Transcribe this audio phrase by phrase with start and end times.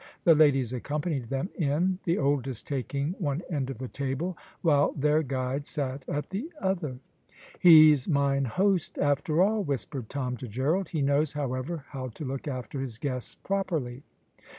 [0.23, 5.21] The ladies accompanied them in, the oldest taking one end of the table, while their
[5.21, 6.97] guide sat at the other.
[7.59, 10.89] "He's mine host after all!" whispered Tom to Gerald.
[10.89, 14.01] "He knows, however, how to look after his guests properly."